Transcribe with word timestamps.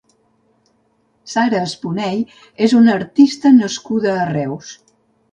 Sara 1.33 1.59
Esponey 1.65 2.23
és 2.67 2.73
una 2.79 2.95
artista 3.01 3.51
nascuda 3.59 4.15
a 4.23 4.25
Reus. 4.31 4.73